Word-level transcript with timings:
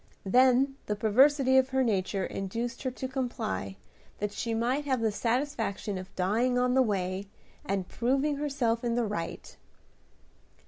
Then 0.25 0.77
the 0.87 0.95
perversity 0.95 1.59
of 1.59 1.69
her 1.69 1.83
nature 1.83 2.25
induced 2.25 2.81
her 2.81 2.89
to 2.89 3.07
comply, 3.07 3.77
that 4.17 4.31
she 4.31 4.55
might 4.55 4.83
have 4.85 4.99
the 4.99 5.11
satisfaction 5.11 5.99
of 5.99 6.15
dying 6.15 6.57
on 6.57 6.73
the 6.73 6.81
way, 6.81 7.27
and 7.63 7.87
proving 7.87 8.37
herself 8.37 8.83
in 8.83 8.95
the 8.95 9.05
right. 9.05 9.55